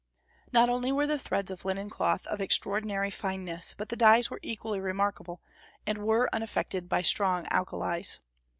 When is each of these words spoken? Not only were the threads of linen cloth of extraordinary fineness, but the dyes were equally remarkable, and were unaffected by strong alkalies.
Not 0.51 0.67
only 0.67 0.91
were 0.91 1.05
the 1.05 1.19
threads 1.19 1.51
of 1.51 1.63
linen 1.63 1.87
cloth 1.91 2.25
of 2.25 2.41
extraordinary 2.41 3.11
fineness, 3.11 3.75
but 3.75 3.89
the 3.89 3.95
dyes 3.95 4.31
were 4.31 4.39
equally 4.41 4.79
remarkable, 4.79 5.43
and 5.85 5.99
were 5.99 6.27
unaffected 6.33 6.89
by 6.89 7.03
strong 7.03 7.45
alkalies. 7.51 8.17